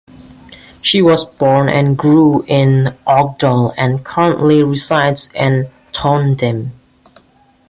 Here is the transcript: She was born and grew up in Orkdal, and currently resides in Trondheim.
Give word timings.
She 0.81 0.99
was 1.03 1.25
born 1.25 1.69
and 1.69 1.95
grew 1.95 2.39
up 2.39 2.45
in 2.49 2.97
Orkdal, 3.05 3.71
and 3.77 4.03
currently 4.03 4.63
resides 4.63 5.29
in 5.35 5.69
Trondheim. 5.91 6.71